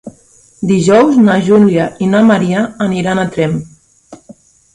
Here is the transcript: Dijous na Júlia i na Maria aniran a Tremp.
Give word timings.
Dijous 0.69 1.19
na 1.27 1.35
Júlia 1.49 1.85
i 2.07 2.07
na 2.15 2.23
Maria 2.31 2.65
aniran 2.87 3.23
a 3.23 3.31
Tremp. 3.37 3.55